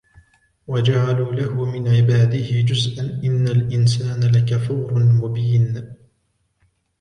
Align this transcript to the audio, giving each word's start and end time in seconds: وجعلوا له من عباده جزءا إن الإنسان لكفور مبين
وجعلوا 0.67 1.33
له 1.33 1.65
من 1.65 1.87
عباده 1.87 2.61
جزءا 2.61 3.19
إن 3.23 3.47
الإنسان 3.47 4.23
لكفور 4.23 5.03
مبين 5.03 5.95